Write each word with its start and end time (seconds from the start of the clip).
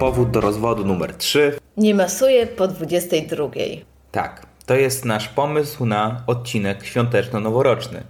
Powód 0.00 0.30
do 0.30 0.40
rozwodu 0.40 0.84
numer 0.84 1.14
3. 1.14 1.58
Nie 1.76 1.94
masuje 1.94 2.46
po 2.46 2.68
22. 2.68 3.48
Tak, 4.12 4.46
to 4.66 4.74
jest 4.74 5.04
nasz 5.04 5.28
pomysł 5.28 5.86
na 5.86 6.22
odcinek 6.26 6.84
świąteczno-noworoczny. 6.84 8.02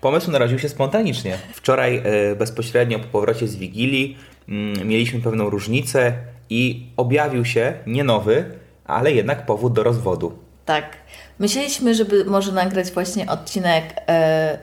Pomysł 0.00 0.30
narodził 0.30 0.58
się 0.58 0.68
spontanicznie. 0.68 1.38
Wczoraj 1.52 2.02
e, 2.04 2.36
bezpośrednio 2.36 2.98
po 2.98 3.04
powrocie 3.04 3.48
z 3.48 3.56
Wigilii 3.56 4.18
mm, 4.48 4.88
mieliśmy 4.88 5.20
pewną 5.20 5.50
różnicę 5.50 6.12
i 6.50 6.86
objawił 6.96 7.44
się 7.44 7.74
nie 7.86 8.04
nowy, 8.04 8.44
ale 8.84 9.12
jednak 9.12 9.46
powód 9.46 9.72
do 9.72 9.82
rozwodu. 9.82 10.38
Tak. 10.64 10.96
Myśleliśmy, 11.38 11.94
żeby 11.94 12.24
może 12.24 12.52
nagrać 12.52 12.90
właśnie 12.90 13.26
odcinek 13.26 13.84
e, 14.08 14.58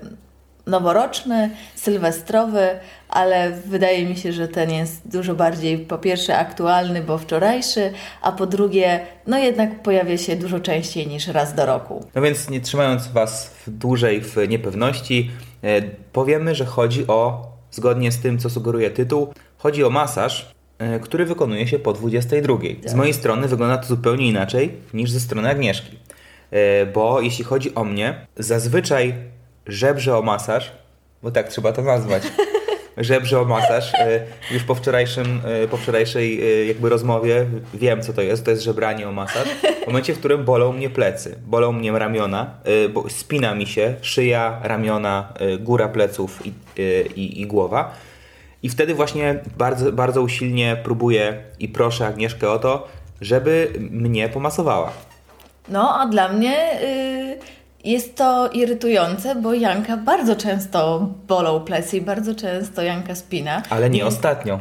noworoczny, 0.68 1.50
sylwestrowy, 1.76 2.68
ale 3.10 3.52
wydaje 3.52 4.06
mi 4.06 4.18
się, 4.18 4.34
że 4.34 4.48
ten 4.48 4.72
jest 4.72 5.02
dużo 5.06 5.36
bardziej 5.36 5.78
po 5.78 5.98
pierwsze 5.98 6.38
aktualny, 6.38 7.02
bo 7.02 7.18
wczorajszy, 7.18 7.94
a 8.22 8.32
po 8.32 8.48
drugie, 8.48 9.00
no 9.28 9.38
jednak 9.38 9.84
pojawia 9.84 10.18
się 10.18 10.36
dużo 10.36 10.60
częściej 10.60 11.08
niż 11.08 11.28
raz 11.28 11.56
do 11.56 11.66
roku. 11.66 12.06
No 12.16 12.22
więc 12.22 12.50
nie 12.50 12.62
trzymając 12.62 13.08
Was 13.08 13.56
dłużej 13.68 14.22
w 14.22 14.36
niepewności, 14.50 15.32
e, 15.64 15.82
powiemy, 16.14 16.56
że 16.56 16.66
chodzi 16.66 17.08
o, 17.08 17.52
zgodnie 17.72 18.12
z 18.12 18.20
tym, 18.20 18.40
co 18.40 18.50
sugeruje 18.50 18.92
tytuł, 18.92 19.34
chodzi 19.58 19.84
o 19.84 19.90
masaż, 19.90 20.52
e, 20.80 21.00
który 21.00 21.26
wykonuje 21.26 21.68
się 21.68 21.80
po 21.80 21.94
22. 21.94 22.58
Z 22.86 22.94
mojej 22.94 23.14
strony 23.14 23.48
wygląda 23.48 23.78
to 23.78 23.88
zupełnie 23.88 24.28
inaczej 24.28 24.72
niż 24.94 25.12
ze 25.12 25.20
strony 25.20 25.50
Agnieszki. 25.50 25.98
E, 26.52 26.86
bo 26.86 27.22
jeśli 27.22 27.44
chodzi 27.44 27.76
o 27.76 27.84
mnie, 27.84 28.28
zazwyczaj 28.38 29.14
żebrze 29.68 30.18
o 30.18 30.22
masaż, 30.22 30.72
bo 31.24 31.32
tak 31.32 31.50
trzeba 31.50 31.72
to 31.72 31.82
nazwać. 31.82 32.24
Żebrze 32.98 33.40
o 33.40 33.46
masaż. 33.46 33.94
E, 33.94 34.26
już 34.52 34.64
po, 34.64 34.76
wczorajszym, 34.76 35.42
e, 35.64 35.68
po 35.68 35.78
wczorajszej 35.78 36.42
e, 36.42 36.66
jakby 36.66 36.90
rozmowie 36.90 37.46
wiem, 37.74 38.02
co 38.02 38.14
to 38.14 38.22
jest. 38.22 38.46
To 38.46 38.52
jest 38.52 38.64
żebranie 38.64 39.10
o 39.10 39.12
masaż. 39.12 39.48
W 39.84 39.88
momencie, 39.88 40.14
w 40.14 40.20
którym 40.20 40.46
bolą 40.46 40.74
mnie 40.74 40.90
plecy, 40.90 41.40
bolą 41.46 41.72
mnie 41.72 41.92
ramiona, 41.92 42.54
bo 42.94 43.10
spina 43.10 43.56
mi 43.56 43.68
się 43.68 43.96
szyja, 44.02 44.60
ramiona, 44.64 45.34
góra 45.60 45.88
pleców 45.88 46.46
i, 46.46 46.54
i, 47.16 47.42
i 47.42 47.48
głowa. 47.48 47.94
I 48.64 48.70
wtedy 48.70 48.96
właśnie 48.96 49.40
bardzo, 49.58 49.92
bardzo 49.92 50.22
usilnie 50.22 50.78
próbuję 50.84 51.44
i 51.60 51.68
proszę 51.68 52.08
Agnieszkę 52.08 52.52
o 52.52 52.60
to, 52.60 52.88
żeby 53.22 53.74
mnie 53.80 54.30
pomasowała. 54.30 54.92
No, 55.70 56.00
a 56.00 56.08
dla 56.08 56.34
mnie... 56.34 56.80
Yy 56.82 57.61
jest 57.84 58.16
to 58.16 58.50
irytujące, 58.50 59.36
bo 59.36 59.54
Janka 59.54 59.98
bardzo 59.98 60.36
często 60.36 61.10
bolą 61.28 61.60
plecy 61.60 61.98
i 61.98 62.02
bardzo 62.02 62.36
często 62.36 62.82
Janka 62.82 63.16
spina. 63.16 63.64
Ale 63.70 63.90
nie 63.90 64.00
I... 64.00 64.04
ostatnio. 64.04 64.60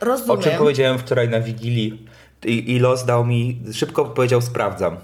Rozumiem. 0.00 0.38
O 0.38 0.42
czym 0.42 0.52
powiedziałem 0.58 0.98
wczoraj 0.98 1.28
na 1.28 1.40
Wigilii 1.40 2.06
i, 2.44 2.72
i 2.72 2.78
los 2.78 3.04
dał 3.04 3.24
mi, 3.24 3.58
szybko 3.72 4.04
powiedział 4.04 4.40
sprawdzam. 4.40 4.96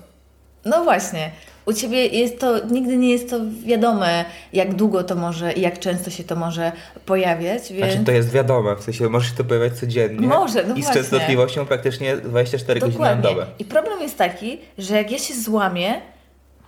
No 0.64 0.84
właśnie. 0.84 1.30
U 1.66 1.72
Ciebie 1.72 2.06
jest 2.06 2.40
to, 2.40 2.66
nigdy 2.66 2.96
nie 2.96 3.10
jest 3.10 3.30
to 3.30 3.40
wiadome, 3.64 4.24
jak 4.52 4.74
długo 4.74 5.04
to 5.04 5.14
może 5.14 5.52
i 5.52 5.60
jak 5.60 5.78
często 5.78 6.10
się 6.10 6.24
to 6.24 6.36
może 6.36 6.72
pojawiać, 7.06 7.72
więc... 7.72 7.92
Znaczy 7.92 8.04
to 8.04 8.12
jest 8.12 8.30
wiadome, 8.30 8.76
w 8.76 8.82
sensie 8.82 9.08
może 9.08 9.28
się 9.28 9.36
to 9.36 9.44
pojawiać 9.44 9.72
codziennie. 9.72 10.26
Może, 10.26 10.64
no 10.64 10.74
I 10.74 10.82
z 10.82 10.84
właśnie. 10.84 11.02
częstotliwością 11.02 11.66
praktycznie 11.66 12.16
24 12.16 12.80
Dokładnie. 12.80 12.98
godziny 12.98 13.16
na 13.16 13.22
dobę. 13.22 13.46
I 13.58 13.64
problem 13.64 14.00
jest 14.00 14.18
taki, 14.18 14.58
że 14.78 14.96
jak 14.96 15.10
ja 15.10 15.18
się 15.18 15.34
złamię, 15.34 16.00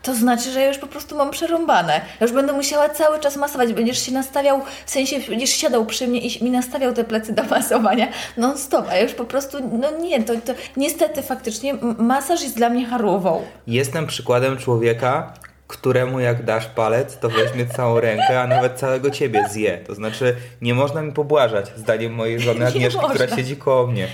to 0.07 0.15
znaczy, 0.15 0.51
że 0.51 0.61
ja 0.61 0.69
już 0.69 0.79
po 0.79 0.87
prostu 0.87 1.17
mam 1.17 1.31
przerąbane. 1.31 1.93
Ja 1.93 2.27
już 2.27 2.33
będę 2.33 2.53
musiała 2.53 2.89
cały 2.89 3.21
czas 3.21 3.37
masować. 3.37 3.73
Będziesz 3.73 4.07
się 4.07 4.13
nastawiał, 4.13 4.61
w 4.87 4.91
sensie 4.91 5.21
będziesz 5.29 5.51
siadał 5.51 5.87
przy 5.87 6.07
mnie 6.07 6.21
i 6.21 6.45
mi 6.45 6.51
nastawiał 6.51 6.93
te 6.93 7.05
plecy 7.05 7.33
do 7.33 7.43
masowania 7.43 8.09
non 8.37 8.59
stop, 8.59 8.87
a 8.91 8.95
ja 8.95 9.03
już 9.03 9.13
po 9.13 9.25
prostu, 9.25 9.59
no 9.79 9.99
nie, 9.99 10.23
to, 10.23 10.35
to 10.35 10.53
niestety 10.77 11.23
faktycznie 11.23 11.75
masaż 11.99 12.43
jest 12.43 12.57
dla 12.57 12.69
mnie 12.71 12.87
harową. 12.87 13.43
Jestem 13.67 14.07
przykładem 14.07 14.57
człowieka, 14.57 15.33
któremu 15.67 16.21
jak 16.21 16.45
dasz 16.45 16.67
palec, 16.67 17.19
to 17.19 17.29
weźmie 17.29 17.67
całą 17.67 18.01
rękę, 18.01 18.41
a 18.41 18.47
nawet 18.47 18.79
całego 18.79 19.11
ciebie 19.11 19.45
zje. 19.51 19.79
To 19.87 19.95
znaczy, 19.95 20.37
nie 20.63 20.75
można 20.75 21.03
mi 21.03 21.13
pobłażać, 21.13 21.67
zdaniem 21.77 22.15
mojej 22.15 22.41
żony 22.41 22.67
Agnieszki, 22.69 23.01
która 23.11 23.37
siedzi 23.37 23.57
koło 23.57 23.87
mnie. 23.87 24.09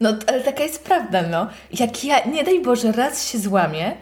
No, 0.00 0.12
ale 0.26 0.40
taka 0.40 0.62
jest 0.62 0.84
prawda, 0.84 1.22
no. 1.22 1.46
Jak 1.72 2.04
ja, 2.04 2.24
nie 2.24 2.44
daj 2.44 2.62
Boże, 2.62 2.92
raz 2.92 3.28
się 3.28 3.38
złamię, 3.38 3.96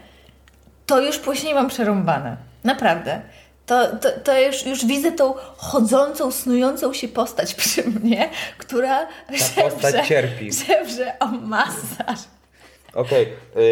to 0.87 1.01
już 1.01 1.19
później 1.19 1.55
mam 1.55 1.69
przerąbane. 1.69 2.37
Naprawdę. 2.65 3.21
To, 3.67 3.97
to, 3.97 4.09
to 4.25 4.41
już, 4.41 4.67
już 4.67 4.87
widzę 4.87 5.13
tą 5.13 5.35
chodzącą, 5.57 6.33
snującą 6.33 6.93
się 6.93 7.09
postać 7.09 7.55
przy 7.55 7.91
mnie, 7.91 8.31
która 8.59 9.07
Ta 9.57 9.63
postać 9.63 10.09
cierpi. 10.09 10.51
żebrze 10.53 11.19
o 11.21 11.27
masaż. 11.27 12.19
Okej, 12.95 13.27
okay. 13.53 13.63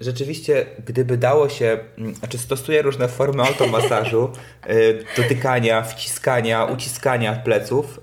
rzeczywiście, 0.00 0.66
gdyby 0.86 1.16
dało 1.16 1.48
się, 1.48 1.78
mm, 1.98 2.14
znaczy 2.14 2.38
stosuję 2.38 2.82
różne 2.82 3.08
formy 3.08 3.42
automasażu, 3.42 4.30
yy, 4.68 5.04
dotykania, 5.16 5.82
wciskania, 5.82 6.64
uciskania 6.64 7.32
pleców. 7.32 8.00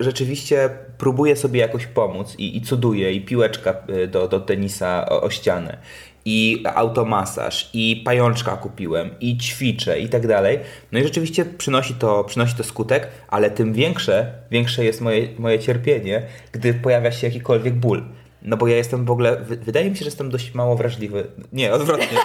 Rzeczywiście 0.00 0.70
próbuję 0.98 1.36
sobie 1.36 1.60
jakoś 1.60 1.86
pomóc 1.86 2.34
i, 2.38 2.56
i 2.56 2.62
cuduję, 2.62 3.12
i 3.12 3.20
piłeczka 3.20 3.74
y, 3.90 4.06
do, 4.06 4.28
do 4.28 4.40
tenisa 4.40 5.06
o, 5.08 5.22
o 5.22 5.30
ścianę 5.30 5.78
i 6.24 6.64
automasaż, 6.74 7.70
i 7.72 8.02
pajączka 8.04 8.56
kupiłem, 8.56 9.10
i 9.20 9.38
ćwiczę, 9.38 10.00
i 10.00 10.08
tak 10.08 10.26
dalej. 10.26 10.58
No 10.92 10.98
i 10.98 11.02
rzeczywiście 11.02 11.44
przynosi 11.44 11.94
to, 11.94 12.24
przynosi 12.24 12.54
to 12.54 12.64
skutek, 12.64 13.08
ale 13.28 13.50
tym 13.50 13.72
większe, 13.72 14.32
większe 14.50 14.84
jest 14.84 15.00
moje, 15.00 15.28
moje 15.38 15.58
cierpienie, 15.58 16.22
gdy 16.52 16.74
pojawia 16.74 17.12
się 17.12 17.26
jakikolwiek 17.26 17.74
ból. 17.74 18.02
No 18.42 18.56
bo 18.56 18.66
ja 18.66 18.76
jestem 18.76 19.04
w 19.04 19.10
ogóle, 19.10 19.36
wydaje 19.40 19.90
mi 19.90 19.96
się, 19.96 20.04
że 20.04 20.08
jestem 20.08 20.30
dość 20.30 20.54
mało 20.54 20.76
wrażliwy. 20.76 21.26
Nie, 21.52 21.72
odwrotnie. 21.72 22.18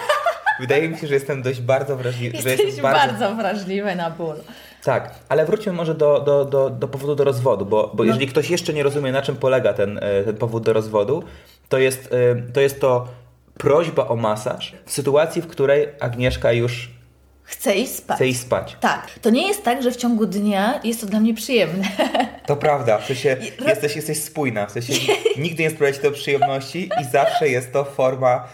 Wydaje 0.60 0.88
mi 0.88 0.98
się, 0.98 1.06
że 1.06 1.14
jestem 1.14 1.42
dość 1.42 1.60
bardzo 1.60 1.96
wrażliwy. 1.96 2.36
Jesteś 2.36 2.60
jestem 2.60 2.82
bardzo... 2.82 3.06
bardzo 3.06 3.34
wrażliwy 3.34 3.94
na 3.94 4.10
ból. 4.10 4.36
Tak, 4.84 5.14
ale 5.28 5.46
wróćmy 5.46 5.72
może 5.72 5.94
do, 5.94 6.20
do, 6.20 6.44
do, 6.44 6.70
do 6.70 6.88
powodu 6.88 7.14
do 7.14 7.24
rozwodu, 7.24 7.66
bo, 7.66 7.90
bo 7.94 8.04
no. 8.04 8.04
jeżeli 8.04 8.26
ktoś 8.26 8.50
jeszcze 8.50 8.72
nie 8.72 8.82
rozumie, 8.82 9.12
na 9.12 9.22
czym 9.22 9.36
polega 9.36 9.72
ten, 9.72 9.98
e, 10.02 10.24
ten 10.24 10.36
powód 10.36 10.64
do 10.64 10.72
rozwodu, 10.72 11.22
to 11.68 11.78
jest 11.78 12.12
e, 12.12 12.52
to, 12.52 12.60
jest 12.60 12.80
to 12.80 13.08
prośba 13.60 14.08
o 14.08 14.16
masaż 14.16 14.74
w 14.86 14.92
sytuacji, 14.92 15.42
w 15.42 15.46
której 15.46 15.88
Agnieszka 16.00 16.52
już 16.52 16.90
Chce 17.42 17.74
iść 17.74 17.94
spać. 17.94 18.16
Chce 18.16 18.28
iść 18.28 18.40
spać. 18.40 18.76
Tak. 18.80 19.10
To 19.22 19.30
nie 19.30 19.48
jest 19.48 19.62
tak, 19.62 19.82
że 19.82 19.90
w 19.90 19.96
ciągu 19.96 20.26
dnia 20.26 20.80
jest 20.84 21.00
to 21.00 21.06
dla 21.06 21.20
mnie 21.20 21.34
przyjemne. 21.34 21.84
To 22.46 22.56
prawda. 22.56 22.98
W 22.98 23.06
sensie 23.06 23.36
jesteś, 23.66 23.96
jesteś 23.96 24.22
spójna. 24.22 24.66
W 24.66 24.70
sensie 24.70 24.92
nigdy 25.36 25.62
nie 25.62 25.70
sprawia 25.70 25.92
ci 25.92 26.00
to 26.00 26.10
przyjemności 26.10 26.90
i 27.00 27.04
zawsze 27.12 27.48
jest 27.48 27.72
to 27.72 27.84
forma 27.84 28.48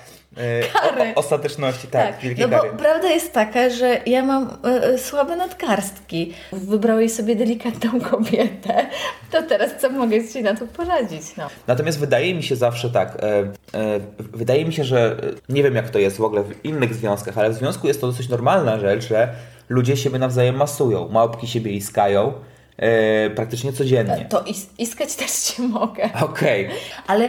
kary. 0.72 1.12
O, 1.14 1.19
ostateczności, 1.19 1.88
tak. 1.88 2.20
tak. 2.20 2.38
no 2.38 2.48
bo 2.48 2.58
kary. 2.58 2.70
prawda 2.78 3.08
jest 3.08 3.32
taka, 3.32 3.70
że 3.70 4.00
ja 4.06 4.22
mam 4.22 4.58
y, 4.94 4.98
słabe 4.98 5.36
nadkarstki. 5.36 6.34
Wybrałeś 6.52 7.12
sobie 7.12 7.36
delikatną 7.36 8.00
kobietę, 8.10 8.86
to 9.32 9.42
teraz 9.42 9.70
co 9.80 9.91
mogę 9.91 10.28
Ci 10.28 10.42
na 10.42 10.54
to 10.54 10.66
poradzić? 10.66 11.36
No. 11.36 11.48
Natomiast 11.66 11.98
wydaje 11.98 12.34
mi 12.34 12.42
się 12.42 12.56
zawsze 12.56 12.91
tak, 12.91 13.16
e, 13.22 13.38
e, 13.78 14.00
wydaje 14.18 14.65
mi 14.65 14.72
się, 14.72 14.84
że 14.84 15.16
nie 15.48 15.62
wiem 15.62 15.74
jak 15.74 15.91
to 15.91 15.98
jest 15.98 16.16
w 16.16 16.22
ogóle 16.22 16.42
w 16.42 16.65
innych 16.65 16.94
związkach, 16.94 17.39
ale 17.39 17.50
w 17.50 17.54
związku 17.54 17.86
jest 17.86 18.00
to 18.00 18.06
dosyć 18.06 18.28
normalna 18.28 18.78
rzecz, 18.78 19.09
że 19.09 19.28
ludzie 19.68 19.97
siebie 19.97 20.18
nawzajem 20.18 20.56
masują, 20.56 21.09
małpki 21.09 21.47
siebie 21.47 21.71
iskają, 21.72 22.32
e, 22.77 23.31
praktycznie 23.31 23.73
codziennie. 23.73 24.27
To 24.28 24.43
is 24.43 24.67
iskać 24.78 25.15
też 25.15 25.31
Cię 25.47 25.63
mogę. 25.63 26.11
Okej. 26.23 26.67
Okay. 26.67 26.78
Ale 27.07 27.28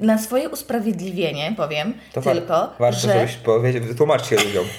na 0.00 0.18
swoje 0.18 0.48
usprawiedliwienie 0.48 1.54
powiem 1.56 1.94
to 2.12 2.22
tylko, 2.22 2.72
Ważne, 2.78 3.12
że... 3.12 3.20
żebyś 3.20 3.36
powiedział, 3.36 3.82
wytłumaczcie 3.82 4.36
ludziom. 4.36 4.64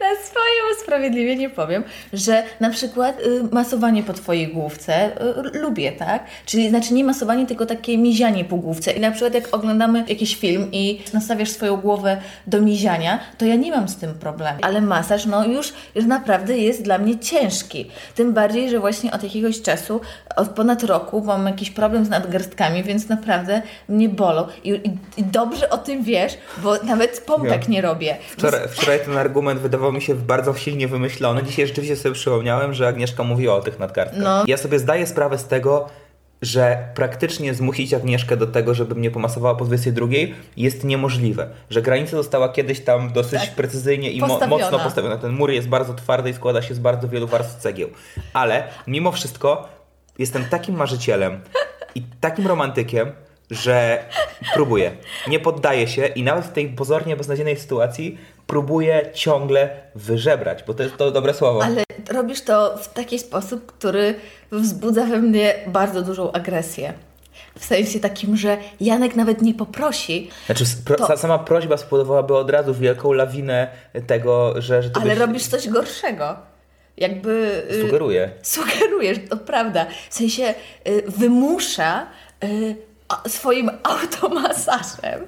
na 0.00 0.24
swoje 0.24 0.76
usprawiedliwienie 0.76 1.50
powiem, 1.50 1.84
że 2.12 2.42
na 2.60 2.70
przykład 2.70 3.20
y, 3.20 3.42
masowanie 3.52 4.02
po 4.02 4.12
twojej 4.12 4.48
główce 4.48 5.22
y, 5.54 5.58
lubię, 5.58 5.92
tak? 5.92 6.24
Czyli 6.46 6.68
znaczy 6.68 6.94
nie 6.94 7.04
masowanie, 7.04 7.46
tylko 7.46 7.66
takie 7.66 7.98
mizianie 7.98 8.44
po 8.44 8.56
główce. 8.56 8.92
I 8.92 9.00
na 9.00 9.10
przykład 9.10 9.34
jak 9.34 9.54
oglądamy 9.54 10.04
jakiś 10.08 10.36
film 10.36 10.68
i 10.72 11.02
nastawiasz 11.14 11.50
swoją 11.50 11.76
głowę 11.76 12.20
do 12.46 12.60
miziania, 12.60 13.18
to 13.38 13.44
ja 13.44 13.54
nie 13.54 13.70
mam 13.70 13.88
z 13.88 13.96
tym 13.96 14.14
problemu. 14.14 14.58
Ale 14.62 14.80
masaż, 14.80 15.26
no 15.26 15.46
już, 15.46 15.72
już 15.94 16.04
naprawdę 16.04 16.58
jest 16.58 16.82
dla 16.82 16.98
mnie 16.98 17.18
ciężki. 17.18 17.90
Tym 18.14 18.32
bardziej, 18.32 18.70
że 18.70 18.80
właśnie 18.80 19.12
od 19.12 19.22
jakiegoś 19.22 19.62
czasu, 19.62 20.00
od 20.36 20.48
ponad 20.48 20.82
roku 20.82 21.24
mam 21.24 21.46
jakiś 21.46 21.70
problem 21.70 22.04
z 22.04 22.08
nadgarstkami, 22.08 22.82
więc 22.82 23.08
naprawdę 23.08 23.62
mnie 23.88 24.08
bolą. 24.08 24.46
I, 24.64 24.70
i, 24.70 25.20
i 25.20 25.24
dobrze 25.24 25.70
o 25.70 25.78
tym 25.78 26.02
wiesz, 26.02 26.38
bo 26.62 26.76
nawet 26.82 27.20
pompek 27.20 27.68
Nie. 27.68 27.74
nie 27.74 27.82
robię. 27.82 28.16
Wczoraj, 28.30 28.68
wczoraj 28.68 29.00
ten 29.04 29.16
argument 29.16 29.55
wydawał 29.60 29.92
mi 29.92 30.02
się 30.02 30.14
bardzo 30.14 30.54
silnie 30.54 30.88
wymyślony. 30.88 31.42
Dzisiaj 31.42 31.66
rzeczywiście 31.66 31.96
sobie 31.96 32.14
przypomniałem, 32.14 32.74
że 32.74 32.88
Agnieszka 32.88 33.22
mówiła 33.22 33.54
o 33.54 33.60
tych 33.60 33.78
nadgarstkach. 33.78 34.22
No. 34.22 34.44
Ja 34.46 34.56
sobie 34.56 34.78
zdaję 34.78 35.06
sprawę 35.06 35.38
z 35.38 35.46
tego, 35.46 35.88
że 36.42 36.88
praktycznie 36.94 37.54
zmusić 37.54 37.94
Agnieszkę 37.94 38.36
do 38.36 38.46
tego, 38.46 38.74
żeby 38.74 38.94
mnie 38.94 39.10
pomasowała 39.10 39.54
po 39.54 39.64
22 39.64 40.06
jest 40.56 40.84
niemożliwe. 40.84 41.48
Że 41.70 41.82
granica 41.82 42.16
została 42.16 42.48
kiedyś 42.48 42.80
tam 42.80 43.12
dosyć 43.12 43.40
Tak. 43.40 43.54
precyzyjnie 43.54 44.10
i 44.10 44.20
mo- 44.20 44.46
mocno 44.46 44.78
postawiona. 44.78 45.16
Ten 45.16 45.32
mur 45.32 45.50
jest 45.50 45.68
bardzo 45.68 45.94
twardy 45.94 46.30
i 46.30 46.34
składa 46.34 46.62
się 46.62 46.74
z 46.74 46.78
bardzo 46.78 47.08
wielu 47.08 47.26
warstw 47.26 47.56
cegieł. 47.60 47.88
Ale 48.32 48.64
mimo 48.86 49.12
wszystko 49.12 49.68
jestem 50.18 50.44
takim 50.44 50.76
marzycielem 50.76 51.40
i 51.94 52.02
takim 52.20 52.46
romantykiem, 52.46 53.12
że 53.50 54.04
próbuję. 54.54 54.92
Nie 55.28 55.40
poddaję 55.40 55.88
się 55.88 56.06
i 56.06 56.22
nawet 56.22 56.44
w 56.44 56.52
tej 56.52 56.68
pozornie 56.68 57.16
beznadziejnej 57.16 57.56
sytuacji 57.56 58.18
próbuję 58.46 59.10
ciągle 59.14 59.70
wyżebrać, 59.94 60.62
bo 60.66 60.74
to 60.74 60.82
jest 60.82 60.96
to 60.96 61.10
dobre 61.10 61.34
słowo. 61.34 61.64
Ale 61.64 61.84
robisz 62.12 62.40
to 62.42 62.78
w 62.78 62.92
taki 62.92 63.18
sposób, 63.18 63.66
który 63.66 64.14
wzbudza 64.52 65.04
we 65.06 65.18
mnie 65.18 65.54
bardzo 65.66 66.02
dużą 66.02 66.32
agresję. 66.32 66.92
W 67.58 67.64
sensie 67.64 68.00
takim, 68.00 68.36
że 68.36 68.56
Janek 68.80 69.16
nawet 69.16 69.42
nie 69.42 69.54
poprosi, 69.54 70.30
Znaczy, 70.46 70.64
pro, 70.84 70.96
To- 70.96 71.06
sa- 71.06 71.16
sama 71.16 71.38
prośba 71.38 71.76
spowodowałaby 71.76 72.36
od 72.36 72.50
razu 72.50 72.74
wielką 72.74 73.12
lawinę 73.12 73.68
tego, 74.06 74.54
że, 74.62 74.82
że 74.82 74.90
ale 74.94 75.10
byś 75.10 75.18
robisz 75.18 75.46
coś 75.46 75.68
gorszego. 75.68 76.36
Jakby. 76.96 77.62
y, 77.70 77.80
sugeruje. 77.82 78.30
Sugerujesz, 78.42 79.18
to 79.30 79.36
prawda. 79.36 79.86
W 80.10 80.14
sensie 80.14 80.54
y, 80.88 81.02
wymusza 81.08 82.06
y, 82.44 82.76
swoim 83.28 83.70
automasażem. 83.82 85.26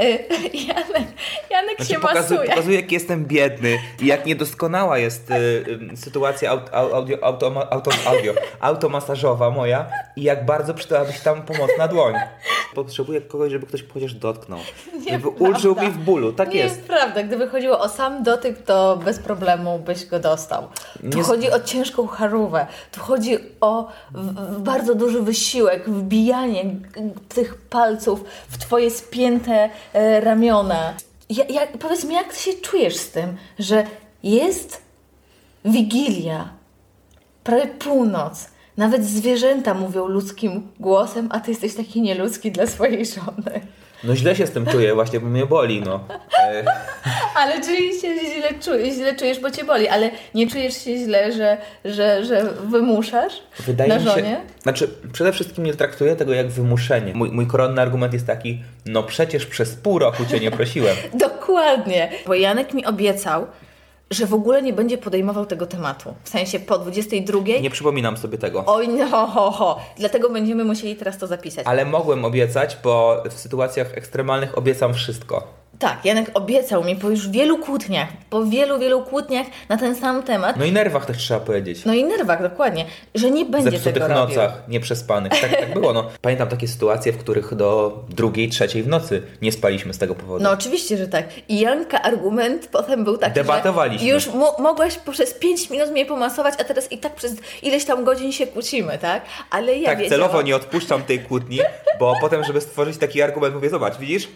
Y, 0.00 0.04
Janek, 0.68 1.08
Janek 1.50 1.76
Znaczy, 1.76 1.92
się 1.92 2.00
pokazuje, 2.00 2.38
masuje. 2.38 2.48
pokazuje, 2.50 2.80
jak 2.80 2.92
jestem 2.92 3.24
biedny 3.24 3.78
i 4.00 4.06
jak 4.06 4.26
niedoskonała 4.26 4.98
jest 4.98 5.30
y, 5.30 5.34
y, 5.92 5.96
sytuacja 5.96 6.50
aut, 6.50 6.70
au- 6.70 6.94
audio, 6.94 7.18
auto, 7.24 7.72
auto, 7.72 7.90
audio, 8.06 8.32
automasażowa 8.60 9.50
moja 9.50 9.86
i 10.16 10.22
jak 10.22 10.44
bardzo 10.44 10.74
przydałaby 10.74 11.12
się 11.12 11.20
tam 11.20 11.42
pomocna 11.42 11.88
dłoń. 11.88 12.14
Potrzebuję 12.74 13.20
kogoś, 13.20 13.52
żeby 13.52 13.66
ktoś 13.66 13.84
chociaż 13.94 14.14
dotknął. 14.14 14.58
Żeby 14.92 15.10
Nieprawda. 15.10 15.44
ulżył 15.48 15.74
mi 15.80 15.90
w 15.90 15.98
bólu. 15.98 16.32
Tak 16.32 16.48
nie 16.50 16.56
jest. 16.56 16.76
jest 16.76 16.86
prawda. 16.88 17.22
Gdyby 17.22 17.48
chodziło 17.48 17.80
o 17.80 17.88
sam 17.88 18.22
dotyk, 18.22 18.62
to 18.62 18.96
bez 19.04 19.18
problemu 19.18 19.78
byś 19.78 20.06
go 20.06 20.18
dostał. 20.20 20.68
Tu 21.12 21.18
Nie- 21.18 21.22
chodzi 21.24 21.50
o 21.50 21.60
ciężką 21.60 22.06
charówę. 22.06 22.66
Tu 22.92 23.00
chodzi 23.00 23.38
o 23.60 23.88
bardzo 24.58 24.94
duży 24.94 25.22
wysiłek, 25.22 25.90
wbijanie 25.90 26.64
tych 27.28 27.54
palców 27.54 28.24
w 28.48 28.58
twoje 28.58 28.90
spięte 28.90 29.70
e, 29.92 30.20
ramiona. 30.20 30.94
Ja, 31.30 31.44
ja, 31.44 31.60
powiedz 31.80 32.04
mi, 32.04 32.14
jak 32.14 32.32
ty 32.32 32.40
się 32.40 32.52
czujesz 32.54 32.96
z 32.96 33.10
tym, 33.10 33.36
że 33.58 33.84
jest 34.22 34.82
Wigilia, 35.64 36.48
prawie 37.44 37.66
północ. 37.66 38.48
Nawet 38.76 39.04
zwierzęta 39.04 39.74
mówią 39.74 40.06
ludzkim 40.08 40.62
głosem, 40.80 41.28
a 41.30 41.40
ty 41.40 41.50
jesteś 41.50 41.74
taki 41.74 42.02
nieludzki 42.02 42.50
dla 42.52 42.66
swojej 42.66 43.06
żony. 43.06 43.60
No 44.04 44.16
źle 44.16 44.36
się 44.36 44.46
z 44.46 44.50
tym 44.50 44.66
czuję 44.66 44.94
właśnie, 44.94 45.20
bo 45.20 45.26
mnie 45.26 45.46
boli, 45.46 45.80
no. 45.80 46.00
Ale 47.40 47.60
czyli 47.60 48.00
się 48.00 48.08
źle, 48.36 48.48
czujesz, 48.62 48.94
źle 48.94 49.16
czujesz, 49.16 49.40
bo 49.40 49.50
cię 49.50 49.64
boli, 49.64 49.88
ale 49.88 50.10
nie 50.34 50.50
czujesz 50.50 50.84
się 50.84 50.96
źle, 50.96 51.32
że, 51.32 51.56
że, 51.84 52.24
że 52.24 52.44
wymuszasz 52.64 53.32
Wydaje 53.66 53.88
na 53.88 53.98
mi 53.98 54.04
się, 54.04 54.10
żonie? 54.10 54.40
znaczy 54.62 54.88
przede 55.12 55.32
wszystkim 55.32 55.64
nie 55.64 55.74
traktuję 55.74 56.16
tego 56.16 56.34
jak 56.34 56.48
wymuszenie. 56.48 57.14
Mój, 57.14 57.30
mój 57.30 57.46
koronny 57.46 57.82
argument 57.82 58.12
jest 58.12 58.26
taki, 58.26 58.62
no 58.86 59.02
przecież 59.02 59.46
przez 59.46 59.74
pół 59.74 59.98
roku 59.98 60.24
cię 60.26 60.40
nie 60.40 60.50
prosiłem. 60.50 60.96
Dokładnie. 61.14 62.10
Bo 62.26 62.34
Janek 62.34 62.74
mi 62.74 62.86
obiecał, 62.86 63.46
że 64.14 64.26
w 64.26 64.34
ogóle 64.34 64.62
nie 64.62 64.72
będzie 64.72 64.98
podejmował 64.98 65.46
tego 65.46 65.66
tematu. 65.66 66.14
W 66.24 66.28
sensie 66.28 66.60
po 66.60 66.78
22. 66.78 67.38
Nie 67.60 67.70
przypominam 67.70 68.16
sobie 68.16 68.38
tego. 68.38 68.64
Oj, 68.66 68.88
no, 68.88 69.26
ho, 69.26 69.50
ho. 69.50 69.80
Dlatego 69.96 70.30
będziemy 70.30 70.64
musieli 70.64 70.96
teraz 70.96 71.18
to 71.18 71.26
zapisać. 71.26 71.66
Ale 71.66 71.84
mogłem 71.84 72.24
obiecać, 72.24 72.78
bo 72.84 73.22
w 73.30 73.32
sytuacjach 73.32 73.98
ekstremalnych 73.98 74.58
obiecam 74.58 74.94
wszystko. 74.94 75.63
Tak, 75.78 76.04
Janek 76.04 76.30
obiecał 76.34 76.84
mi 76.84 76.96
po 76.96 77.10
już 77.10 77.28
wielu 77.28 77.58
kłótniach, 77.58 78.08
po 78.30 78.44
wielu, 78.44 78.78
wielu 78.78 79.02
kłótniach 79.02 79.46
na 79.68 79.76
ten 79.76 79.96
sam 79.96 80.22
temat, 80.22 80.56
No 80.56 80.64
i 80.64 80.72
nerwach 80.72 81.06
też 81.06 81.16
trzeba 81.16 81.40
powiedzieć. 81.40 81.84
no 81.84 81.94
i 81.94 82.04
nerwach 82.04 82.42
dokładnie, 82.42 82.84
że 83.14 83.30
nie 83.30 83.44
będzie 83.44 83.70
Zepsutych 83.70 83.94
tego 83.94 84.08
robił. 84.08 84.36
nocach, 84.36 84.62
nieprzespanych. 84.68 85.32
Tak, 85.40 85.50
tak 85.60 85.74
było. 85.74 85.92
No. 85.92 86.10
Pamiętam 86.22 86.48
takie 86.48 86.68
sytuacje, 86.68 87.12
w 87.12 87.18
których 87.18 87.54
do 87.54 87.98
drugiej, 88.08 88.48
trzeciej 88.48 88.82
w 88.82 88.88
nocy 88.88 89.22
nie 89.42 89.52
spaliśmy 89.52 89.94
z 89.94 89.98
tego 89.98 90.14
powodu. 90.14 90.44
No 90.44 90.50
oczywiście, 90.50 90.96
że 90.96 91.08
tak. 91.08 91.24
I 91.48 91.60
Janka 91.60 92.02
argument 92.02 92.66
potem 92.72 93.04
był 93.04 93.18
taki, 93.18 93.34
Debatowaliśmy. 93.34 94.08
że 94.08 94.14
już 94.14 94.26
mo- 94.26 94.56
mogłaś 94.58 94.96
poprzez 94.96 95.34
5 95.34 95.70
minut 95.70 95.90
mnie 95.90 96.06
pomasować, 96.06 96.54
a 96.60 96.64
teraz 96.64 96.92
i 96.92 96.98
tak 96.98 97.14
przez 97.14 97.34
ileś 97.62 97.84
tam 97.84 98.04
godzin 98.04 98.32
się 98.32 98.46
kłócimy, 98.46 98.98
tak? 98.98 99.22
Ale 99.50 99.78
ja 99.78 99.88
tak, 99.88 99.98
wiedziałam... 99.98 100.20
celowo 100.28 100.42
nie 100.42 100.56
odpuszczam 100.56 101.02
tej 101.02 101.18
kłótni, 101.20 101.58
bo 101.98 102.14
potem, 102.20 102.44
żeby 102.44 102.60
stworzyć 102.60 102.98
taki 102.98 103.22
argument, 103.22 103.54
mówię, 103.54 103.70
zobacz, 103.70 103.98
widzisz? 103.98 104.28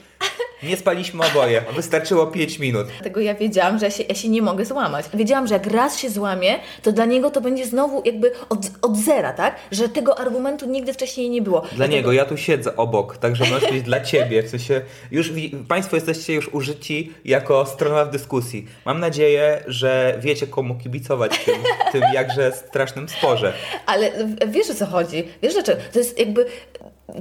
Nie 0.62 0.76
spaliśmy 0.76 1.26
oboje, 1.26 1.64
wystarczyło 1.76 2.26
5 2.26 2.58
minut. 2.58 2.87
Dlatego 2.87 3.20
ja 3.20 3.34
wiedziałam, 3.34 3.78
że 3.78 3.84
ja 3.84 3.90
się, 3.90 4.02
ja 4.08 4.14
się 4.14 4.28
nie 4.28 4.43
mogę 4.43 4.64
złamać. 4.64 5.06
Wiedziałam, 5.14 5.46
że 5.46 5.55
jak 5.55 5.66
raz 5.66 5.99
się 5.99 6.10
złamie, 6.10 6.58
to 6.82 6.93
dla 6.93 7.05
niego 7.05 7.31
to 7.31 7.40
będzie 7.40 7.66
znowu 7.66 8.02
jakby 8.05 8.32
od, 8.49 8.58
od 8.82 8.96
zera, 8.96 9.32
tak? 9.32 9.56
Że 9.72 9.88
tego 9.88 10.19
argumentu 10.19 10.66
nigdy 10.66 10.93
wcześniej 10.93 11.31
nie 11.31 11.43
było. 11.43 11.62
Dla 11.72 11.87
niego, 11.87 12.12
ja 12.12 12.25
tu 12.25 12.37
siedzę 12.37 12.76
obok, 12.76 13.16
także 13.19 13.44
może 13.50 13.69
być 13.72 13.82
dla 13.82 14.00
ciebie. 14.00 14.43
W 14.43 14.49
sensie, 14.49 14.81
już 15.10 15.32
Państwo 15.69 15.96
jesteście 15.96 16.34
już 16.34 16.49
użyci 16.49 17.12
jako 17.25 17.66
strona 17.66 18.04
w 18.04 18.11
dyskusji. 18.11 18.66
Mam 18.84 19.00
nadzieję, 19.00 19.62
że 19.66 20.19
wiecie, 20.20 20.46
komu 20.46 20.75
kibicować 20.75 21.38
w 21.38 21.44
tym, 21.44 21.58
tym 21.93 22.02
jakże 22.14 22.52
strasznym 22.52 23.08
sporze. 23.08 23.52
Ale 23.87 24.11
wiesz 24.49 24.70
o 24.70 24.75
co 24.75 24.87
chodzi? 24.87 25.25
Wiesz 25.43 25.54
dlaczego? 25.54 25.81
To 25.93 25.99
jest 25.99 26.19
jakby. 26.19 26.46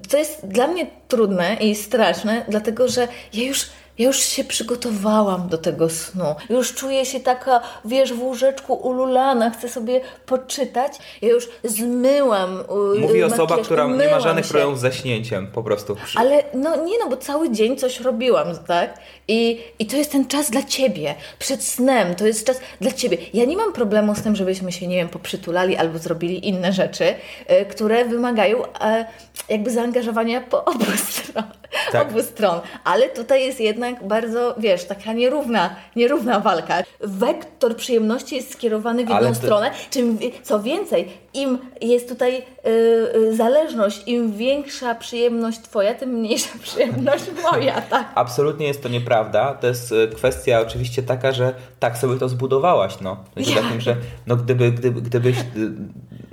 To 0.09 0.17
jest 0.17 0.47
dla 0.47 0.67
mnie 0.67 0.87
trudne 1.07 1.57
i 1.61 1.75
straszne, 1.75 2.45
dlatego 2.47 2.87
że 2.87 3.07
ja 3.33 3.43
już. 3.43 3.65
Ja 3.97 4.07
już 4.07 4.19
się 4.19 4.43
przygotowałam 4.43 5.49
do 5.49 5.57
tego 5.57 5.89
snu. 5.89 6.35
Już 6.49 6.73
czuję 6.73 7.05
się 7.05 7.19
taka, 7.19 7.61
wiesz, 7.85 8.13
w 8.13 8.23
łóżeczku 8.23 8.73
ululana, 8.73 9.49
chcę 9.49 9.69
sobie 9.69 10.01
poczytać. 10.25 10.91
Ja 11.21 11.29
już 11.29 11.49
zmyłam. 11.63 12.63
u- 12.69 12.99
Mówi 12.99 13.23
osoba, 13.23 13.57
która 13.57 13.87
nie 13.87 14.07
ma 14.09 14.19
żadnych 14.19 14.45
problemów 14.47 14.77
z 14.77 14.81
zaśnięciem, 14.81 15.47
po 15.47 15.63
prostu. 15.63 15.95
Ale 16.15 16.43
no 16.53 16.75
nie 16.75 16.99
no, 16.99 17.09
bo 17.09 17.17
cały 17.17 17.51
dzień 17.51 17.77
coś 17.77 17.99
robiłam, 17.99 18.47
tak? 18.67 18.99
I, 19.27 19.61
I 19.79 19.85
to 19.85 19.95
jest 19.97 20.11
ten 20.11 20.27
czas 20.27 20.51
dla 20.51 20.63
ciebie. 20.63 21.15
Przed 21.39 21.63
snem 21.63 22.15
to 22.15 22.27
jest 22.27 22.45
czas 22.47 22.59
dla 22.81 22.91
ciebie. 22.91 23.17
Ja 23.33 23.45
nie 23.45 23.57
mam 23.57 23.73
problemu 23.73 24.15
z 24.15 24.21
tym, 24.21 24.35
żebyśmy 24.35 24.71
się, 24.71 24.87
nie 24.87 24.95
wiem, 24.95 25.09
poprzytulali 25.09 25.75
albo 25.77 25.97
zrobili 25.99 26.47
inne 26.47 26.73
rzeczy, 26.73 27.03
y, 27.51 27.65
które 27.65 28.05
wymagają 28.05 28.63
e, 28.81 29.05
jakby 29.49 29.71
zaangażowania 29.71 30.41
po 30.41 30.65
obu 30.71 30.85
stron. 30.97 31.43
Tak. 31.91 32.07
Obu 32.09 32.21
stron. 32.23 32.59
Ale 32.83 33.09
tutaj 33.09 33.45
jest 33.45 33.59
jednak 33.87 34.07
bardzo, 34.07 34.55
wiesz, 34.57 34.85
taka 34.85 35.13
nierówna, 35.13 35.75
nierówna 35.95 36.39
walka. 36.39 36.83
Wektor 36.99 37.75
przyjemności 37.75 38.35
jest 38.35 38.53
skierowany 38.53 39.05
w 39.05 39.09
jedną 39.09 39.15
Ale 39.15 39.35
stronę. 39.35 39.71
Czym, 39.89 40.19
co 40.43 40.59
więcej, 40.59 41.07
im 41.33 41.57
jest 41.81 42.09
tutaj 42.09 42.37
y, 42.37 42.69
y, 43.15 43.35
zależność, 43.35 44.03
im 44.07 44.37
większa 44.37 44.95
przyjemność 44.95 45.59
twoja, 45.59 45.93
tym 45.93 46.09
mniejsza 46.09 46.49
przyjemność 46.63 47.23
moja, 47.51 47.81
tak? 47.81 48.11
Absolutnie 48.15 48.67
jest 48.67 48.83
to 48.83 48.89
nieprawda. 48.89 49.53
To 49.53 49.67
jest 49.67 49.91
e, 49.91 50.07
kwestia 50.07 50.61
oczywiście 50.61 51.03
taka, 51.03 51.31
że 51.31 51.53
tak 51.79 51.97
sobie 51.97 52.19
to 52.19 52.29
zbudowałaś. 52.29 52.97
No. 53.01 53.17
Ja. 53.35 53.61
takim, 53.61 53.81
że 53.81 53.95
no, 54.27 54.35
gdyby, 54.35 54.71
gdyby, 54.71 55.01
gdybyś, 55.01 55.37
y, 55.39 55.71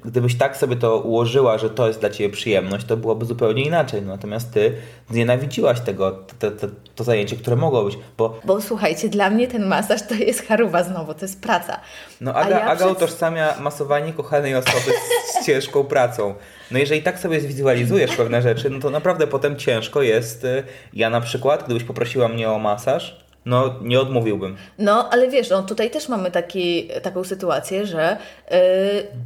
gdybyś 0.05 0.39
tak 0.39 0.57
sobie 0.57 0.77
to 0.77 0.99
ułożyła, 0.99 1.59
że 1.59 1.71
to 1.71 1.89
jest 1.89 2.01
dla 2.01 2.11
ciebie 2.11 2.35
przyjemność, 2.35 2.87
to 2.87 2.97
byłoby 2.97 3.25
zupełnie 3.25 3.65
inaczej. 3.65 4.03
Natomiast 4.03 4.53
ty 4.53 4.73
znienawidziłaś 5.11 5.81
tego, 5.81 6.19
te, 6.39 6.51
te, 6.51 6.69
to 6.95 7.05
zajęcie, 7.05 7.37
które 7.45 7.57
mogło 7.57 7.85
być, 7.85 7.99
bo 8.19 8.41
Bo 8.45 8.61
słuchajcie, 8.61 9.09
dla 9.09 9.31
mnie 9.31 9.49
ten 9.49 9.67
masaż 9.67 10.03
to 10.03 10.15
jest 10.15 10.47
charuba 10.47 10.83
znowu, 10.83 11.15
to 11.15 11.21
jest 11.23 11.43
praca. 11.43 11.81
No 12.21 12.31
A 12.35 12.35
Aga, 12.35 12.51
ja 12.59 12.65
Aga 12.67 12.77
przed- 12.87 12.97
utożsamia 12.97 13.55
masowanie 13.61 14.13
kochanej 14.13 14.55
osoby 14.55 14.79
z, 14.81 15.43
z 15.43 15.47
ciężką 15.47 15.85
pracą. 15.85 16.35
No 16.71 16.79
jeżeli 16.79 17.03
tak 17.03 17.19
sobie 17.19 17.41
zwizualizujesz 17.41 18.17
pewne 18.17 18.43
rzeczy, 18.43 18.71
no 18.71 18.81
to 18.81 18.91
naprawdę 18.91 19.27
potem 19.27 19.57
ciężko 19.57 20.03
jest. 20.03 20.45
y, 20.45 20.63
Ja 20.93 21.11
na 21.11 21.21
przykład, 21.21 21.65
gdybyś 21.65 21.85
poprosiła 21.85 22.29
mnie 22.29 22.51
o 22.51 22.59
masaż, 22.59 23.24
no 23.47 23.75
nie 23.83 24.01
odmówiłbym. 24.01 24.57
No, 24.79 25.09
ale 25.13 25.29
wiesz, 25.29 25.51
no, 25.51 25.63
tutaj 25.63 25.91
też 25.91 26.09
mamy 26.09 26.31
taki, 26.31 26.89
taką 27.03 27.25
sytuację, 27.25 27.87
że 27.87 28.17
y, 28.17 28.57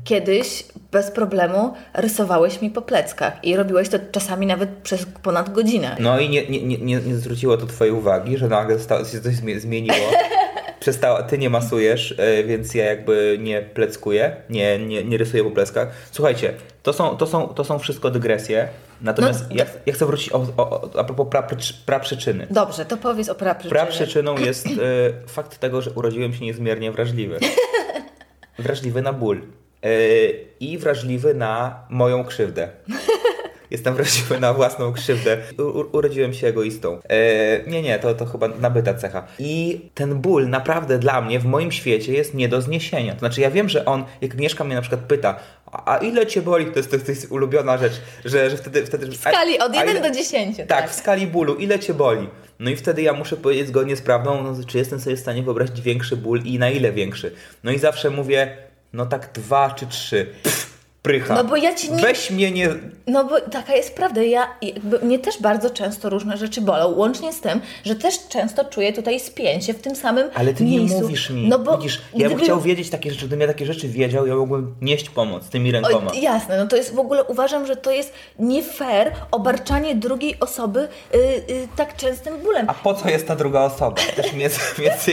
kiedyś 0.05 0.65
bez 0.93 1.11
problemu 1.11 1.75
rysowałeś 1.95 2.63
mi 2.63 2.71
po 2.71 2.83
pleckach 2.83 3.45
i 3.45 3.57
robiłeś 3.57 3.89
to 3.89 3.99
czasami 4.13 4.47
nawet 4.47 4.71
przez 4.71 5.07
ponad 5.23 5.53
godzinę. 5.53 5.97
No 6.01 6.19
i 6.21 6.29
nie, 6.29 6.47
nie, 6.47 6.61
nie, 6.63 6.79
nie 6.79 7.01
zwróciło 7.01 7.57
to 7.57 7.67
twojej 7.67 7.95
uwagi, 7.95 8.39
że 8.39 8.49
nagle 8.49 8.79
się 8.79 8.85
coś 9.21 9.35
zmie- 9.35 9.59
zmieniło. 9.59 9.97
Przestała, 10.81 11.23
ty 11.23 11.39
nie 11.39 11.51
masujesz, 11.51 12.15
e, 12.19 12.45
więc 12.45 12.75
ja 12.75 12.85
jakby 12.85 13.39
nie 13.41 13.63
pleckuję, 13.63 14.37
nie, 14.51 14.79
nie, 14.79 15.05
nie 15.05 15.19
rysuję 15.19 15.45
po 15.45 15.51
pleckach. 15.51 15.89
Słuchajcie, 16.13 16.55
to 16.83 16.93
są, 16.93 17.17
to 17.17 17.27
są, 17.27 17.49
to 17.49 17.65
są 17.65 17.79
wszystko 17.79 18.11
dygresje. 18.11 18.69
Natomiast 19.02 19.50
No, 19.50 19.57
ja, 19.57 19.64
ja 19.87 19.93
chcę 19.93 20.07
wrócić 20.07 20.33
o, 20.33 20.47
o, 20.57 20.90
a 21.00 21.05
propos 21.05 21.28
pra, 21.28 21.49
praprzyczyny. 21.87 22.47
Dobrze, 22.50 22.85
to 22.85 22.97
powiedz 22.97 23.28
o 23.28 23.35
praprzyczynie. 23.35 23.71
Praprzyczyną 23.71 24.38
jest 24.38 24.67
e, 24.67 24.71
fakt 25.26 25.59
tego, 25.59 25.83
że 25.83 25.90
urodziłem 25.90 26.35
się 26.35 26.45
niezmiernie 26.45 26.93
wrażliwy. 26.93 27.38
Wrażliwy 28.59 29.02
na 29.02 29.12
ból. 29.12 29.43
E, 29.83 29.88
I 30.61 30.78
wrażliwy 30.78 31.35
na 31.35 31.81
moją 31.90 32.25
krzywdę. 32.25 32.69
Jestem 33.71 33.95
wrażliwy 33.97 34.41
na 34.41 34.55
własną 34.55 34.93
krzywdę. 34.93 35.39
U, 35.59 35.97
urodziłem 35.97 36.35
się 36.35 36.47
egoistą. 36.47 37.01
E, 37.09 37.71
nie, 37.71 37.83
nie, 37.83 37.99
to, 37.99 38.15
to 38.15 38.27
chyba 38.27 38.49
nabyta 38.49 38.95
cecha. 38.95 39.27
I 39.39 39.81
ten 39.95 40.15
ból 40.15 40.49
naprawdę 40.49 40.99
dla 40.99 41.21
mnie 41.21 41.41
w 41.41 41.45
moim 41.45 41.73
świecie 41.73 42.13
jest 42.13 42.35
nie 42.35 42.49
do 42.49 42.63
zniesienia. 42.63 43.13
To 43.13 43.19
znaczy, 43.19 43.41
ja 43.41 43.51
wiem, 43.51 43.69
że 43.69 43.85
on, 43.85 44.05
jak 44.21 44.35
Mieszka 44.35 44.65
mnie 44.65 44.75
na 44.75 44.81
przykład 44.81 45.01
pyta, 45.01 45.37
a, 45.73 45.97
ile 45.99 46.27
cię 46.27 46.43
boli? 46.43 46.67
To 46.67 46.79
jest, 46.79 46.91
to 46.91 46.97
jest, 47.09 47.31
ulubiona 47.33 47.79
rzecz, 47.79 47.93
że, 48.25 48.51
że 48.51 48.57
wtedy. 48.57 48.87
wtedy 48.87 49.07
W 49.07 49.17
skali 49.17 49.59
od 49.59 49.73
a 49.77 49.85
1 49.85 49.97
ile- 49.97 50.09
do 50.09 50.15
10. 50.15 50.57
tak, 50.69 50.91
w 50.91 50.95
skali 50.95 51.27
bólu, 51.27 51.55
ile 51.55 51.79
cię 51.79 51.95
boli? 51.95 52.29
No 52.59 52.71
i 52.71 52.77
wtedy 52.77 53.03
ja 53.03 53.13
muszę 53.13 53.37
powiedzieć 53.37 53.69
zgodnie 53.69 53.97
z 53.97 54.03
prawdą, 54.03 54.43
no, 54.43 54.55
czy 54.67 54.79
jestem 54.79 55.01
sobie 55.01 55.17
w 55.17 55.21
stanie 55.21 55.43
wyobrazić 55.43 55.81
większy 55.81 56.17
ból 56.17 56.41
i 56.45 56.59
na 56.59 56.71
ile 56.71 56.93
większy. 56.93 57.33
No 57.65 57.73
i 57.73 57.79
zawsze 57.79 58.11
mówię, 58.11 58.57
no 58.93 59.07
tak 59.07 59.33
dwa 59.33 59.71
czy 59.71 59.87
trzy. 59.87 60.27
Pff, 60.43 60.68
prycha. 61.09 61.35
No 61.35 61.45
bo 61.45 61.57
ja 61.57 61.75
ci 61.75 61.93
nie- 61.93 62.03
Weź 62.03 62.31
mnie 62.31 62.50
nie... 62.50 62.69
No 63.07 63.25
bo 63.25 63.41
taka 63.41 63.75
jest 63.77 63.95
prawda. 63.95 64.23
Ja, 64.23 64.47
jakby, 64.62 64.99
mnie 64.99 65.19
też 65.19 65.41
bardzo 65.43 65.71
często 65.71 66.09
różne 66.11 66.37
rzeczy 66.37 66.61
bolą, 66.61 66.95
łącznie 66.95 67.33
z 67.33 67.41
tym, 67.41 67.61
że 67.85 67.95
też 67.95 68.29
często 68.29 68.65
czuję 68.65 68.93
tutaj 68.93 69.21
spięcie 69.21 69.75
w 69.75 69.81
tym 69.81 69.97
samym 69.97 70.29
Ale 70.35 70.55
ty 70.55 70.65
miejscu. 70.65 70.97
nie 70.97 71.03
mówisz 71.03 71.31
mi. 71.31 71.49
No 71.49 71.59
bo 71.59 71.77
Widzisz, 71.79 72.00
ja 72.15 72.19
bym 72.19 72.29
gdyby- 72.29 72.43
chciał 72.45 72.61
wiedzieć 72.61 72.91
takie 72.91 73.11
rzeczy, 73.11 73.27
gdybym 73.27 73.41
ja 73.41 73.47
takie 73.47 73.67
rzeczy 73.67 73.88
wiedział, 73.88 74.27
ja 74.27 74.35
mógłbym 74.37 74.75
nieść 74.83 75.11
pomoc 75.11 75.49
tymi 75.49 75.73
rękoma. 75.73 76.11
Oj, 76.11 76.23
jasne, 76.23 76.59
no 76.59 76.67
to 76.67 76.77
jest 76.77 76.95
w 76.95 76.99
ogóle 76.99 77.25
uważam, 77.25 77.67
że 77.67 77.77
to 77.77 77.91
jest 77.91 78.12
nie 78.38 78.62
fair 78.62 79.12
obarczanie 79.31 79.95
drugiej 79.95 80.41
osoby 80.41 80.88
y, 81.15 81.19
y, 81.19 81.69
tak 81.77 81.97
częstym 81.97 82.38
bólem. 82.43 82.71
A 82.71 82.75
po 82.75 82.95
co 82.95 83.09
jest 83.09 83.29
ta 83.29 83.37
druga 83.37 83.61
osoba? 83.61 83.97
Też 84.17 84.33
między, 84.33 84.59
między, 84.79 85.12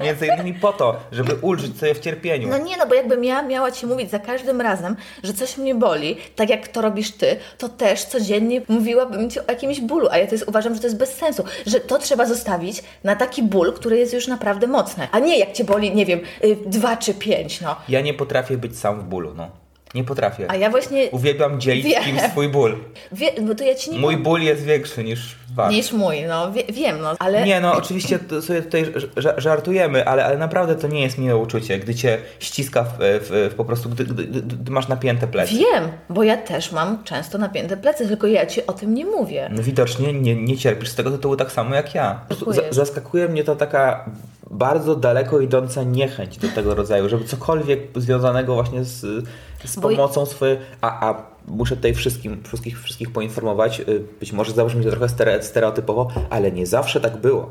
między 0.00 0.26
innymi 0.26 0.54
po 0.54 0.72
to, 0.72 0.96
żeby 1.12 1.34
ulżyć 1.34 1.78
sobie 1.78 1.94
w 1.94 2.00
cierpieniu. 2.00 2.48
No 2.48 2.58
nie, 2.58 2.76
no 2.76 2.86
bo 2.86 2.94
jakbym 2.94 3.24
ja 3.24 3.42
miała 3.42 3.70
Ci 3.72 3.86
mówić 3.86 4.10
za 4.10 4.18
każdym 4.18 4.60
razem, 4.60 4.96
że 5.22 5.29
coś 5.32 5.56
mnie 5.56 5.74
boli, 5.74 6.16
tak 6.36 6.50
jak 6.50 6.68
to 6.68 6.80
robisz 6.80 7.10
Ty, 7.12 7.36
to 7.58 7.68
też 7.68 8.04
codziennie 8.04 8.62
mówiłabym 8.68 9.30
Ci 9.30 9.40
o 9.40 9.42
jakimś 9.48 9.80
bólu, 9.80 10.08
a 10.10 10.18
ja 10.18 10.26
to 10.26 10.34
jest, 10.34 10.48
uważam, 10.48 10.74
że 10.74 10.80
to 10.80 10.86
jest 10.86 10.98
bez 10.98 11.14
sensu, 11.14 11.44
że 11.66 11.80
to 11.80 11.98
trzeba 11.98 12.26
zostawić 12.26 12.82
na 13.04 13.16
taki 13.16 13.42
ból, 13.42 13.72
który 13.72 13.98
jest 13.98 14.14
już 14.14 14.26
naprawdę 14.26 14.66
mocny, 14.66 15.08
a 15.12 15.18
nie 15.18 15.38
jak 15.38 15.52
Cię 15.52 15.64
boli, 15.64 15.94
nie 15.94 16.06
wiem, 16.06 16.20
y, 16.44 16.56
dwa 16.66 16.96
czy 16.96 17.14
pięć, 17.14 17.60
no. 17.60 17.76
Ja 17.88 18.00
nie 18.00 18.14
potrafię 18.14 18.58
być 18.58 18.78
sam 18.78 19.00
w 19.00 19.04
bólu, 19.04 19.34
no. 19.34 19.59
Nie 19.94 20.04
potrafię. 20.04 20.46
A 20.50 20.56
ja 20.56 20.70
właśnie, 20.70 21.10
Uwielbiam 21.10 21.60
dzielić 21.60 21.84
Wiem. 21.84 22.02
z 22.02 22.06
kimś 22.06 22.22
swój 22.22 22.48
ból. 22.48 22.76
wie, 23.12 23.32
bo 23.42 23.54
to 23.54 23.64
ja 23.64 23.74
Ci 23.74 23.90
nie 23.90 23.98
Mój 23.98 24.16
ból 24.16 24.40
jest 24.42 24.64
większy 24.64 25.04
niż 25.04 25.36
wasz. 25.54 25.72
niż 25.74 25.92
mój, 25.92 26.22
no 26.22 26.52
wie, 26.52 26.62
wiem, 26.72 27.00
no, 27.00 27.14
ale... 27.18 27.46
Nie, 27.46 27.60
no 27.60 27.72
oczywiście 27.72 28.18
to 28.18 28.42
sobie 28.42 28.62
tutaj 28.62 28.92
żartujemy, 29.36 30.06
ale, 30.06 30.24
ale 30.24 30.38
naprawdę 30.38 30.74
to 30.74 30.88
nie 30.88 31.02
jest 31.02 31.18
miłe 31.18 31.36
uczucie, 31.36 31.78
gdy 31.78 31.94
cię 31.94 32.18
ściska 32.40 32.84
w, 32.84 32.96
w, 32.98 33.50
w 33.52 33.54
po 33.54 33.64
prostu, 33.64 33.88
gdy, 33.88 34.04
gdy, 34.04 34.24
gdy, 34.24 34.70
masz 34.72 34.88
napięte 34.88 35.26
plecy. 35.26 35.54
Wiem, 35.54 35.88
bo 36.10 36.22
ja 36.22 36.36
też 36.36 36.72
mam 36.72 37.04
często 37.04 37.38
napięte 37.38 37.76
plecy, 37.76 38.08
tylko 38.08 38.26
ja 38.26 38.46
Ci 38.46 38.66
o 38.66 38.72
tym 38.72 38.94
nie 38.94 39.06
mówię. 39.06 39.50
No 39.52 39.62
widocznie 39.62 40.12
nie, 40.12 40.34
nie 40.34 40.58
cierpisz 40.58 40.88
z 40.88 40.94
tego 40.94 41.10
tytułu 41.10 41.36
tak 41.36 41.52
samo 41.52 41.74
jak 41.74 41.94
ja. 41.94 42.20
Zaskakuje 42.70 43.28
mnie 43.28 43.44
to 43.44 43.56
taka 43.56 44.04
bardzo 44.50 44.96
daleko 44.96 45.40
idąca 45.40 45.82
niechęć 45.82 46.38
do 46.38 46.48
tego 46.48 46.74
rodzaju, 46.74 47.08
żeby 47.08 47.24
cokolwiek 47.24 47.80
związanego 47.96 48.54
właśnie 48.54 48.84
z, 48.84 49.24
z 49.64 49.80
pomocą 49.80 50.26
swojej... 50.26 50.58
A, 50.80 51.10
a 51.10 51.22
muszę 51.46 51.76
tutaj 51.76 51.94
wszystkim, 51.94 52.42
wszystkich, 52.44 52.82
wszystkich 52.82 53.12
poinformować, 53.12 53.80
y, 53.80 54.04
być 54.20 54.32
może 54.32 54.52
zabrzmi 54.52 54.84
to 54.84 54.90
trochę 54.90 55.06
stere- 55.06 55.42
stereotypowo, 55.42 56.08
ale 56.30 56.52
nie 56.52 56.66
zawsze 56.66 57.00
tak 57.00 57.16
było. 57.16 57.50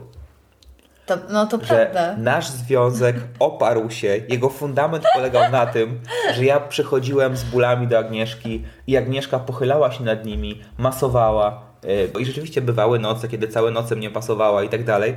To, 1.05 1.17
no 1.29 1.45
to 1.47 1.57
że 1.65 1.89
prawda. 1.91 2.15
nasz 2.17 2.49
związek 2.49 3.15
oparł 3.39 3.89
się, 3.89 4.07
jego 4.29 4.49
fundament 4.49 5.03
polegał 5.15 5.51
na 5.51 5.65
tym, 5.65 5.99
że 6.35 6.45
ja 6.45 6.59
przychodziłem 6.59 7.37
z 7.37 7.43
bólami 7.43 7.87
do 7.87 7.97
Agnieszki 7.97 8.63
i 8.87 8.97
Agnieszka 8.97 9.39
pochylała 9.39 9.91
się 9.91 10.03
nad 10.03 10.25
nimi, 10.25 10.61
masowała. 10.77 11.68
Yy, 11.83 12.21
I 12.21 12.25
rzeczywiście 12.25 12.61
bywały 12.61 12.99
noce, 12.99 13.27
kiedy 13.27 13.47
całe 13.47 13.71
noce 13.71 13.95
mnie 13.95 14.09
pasowała 14.09 14.63
i 14.63 14.69
tak 14.69 14.83
dalej. 14.83 15.15